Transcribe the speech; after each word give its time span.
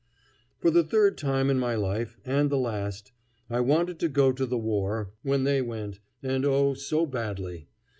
For 0.57 0.71
the 0.71 0.83
third 0.83 1.15
time 1.15 1.51
in 1.51 1.59
my 1.59 1.75
life, 1.75 2.17
and 2.25 2.49
the 2.49 2.57
last, 2.57 3.11
I 3.51 3.59
wanted 3.59 3.99
to 3.99 4.09
go 4.09 4.31
to 4.31 4.47
the 4.47 4.57
war, 4.57 5.11
when 5.21 5.43
they 5.43 5.61
went, 5.61 5.99
and 6.23 6.43
oh! 6.43 6.73
so 6.73 7.05
badly. 7.05 7.67